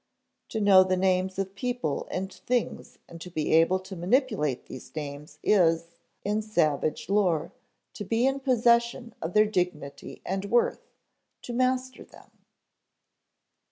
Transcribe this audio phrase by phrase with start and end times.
[0.49, 4.95] To know the names of people and things and to be able to manipulate these
[4.95, 5.89] names is,
[6.25, 7.51] in savage lore,
[7.93, 10.89] to be in possession of their dignity and worth,
[11.43, 12.31] to master them.